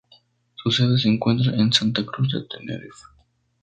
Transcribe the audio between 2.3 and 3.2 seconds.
de Tenerife.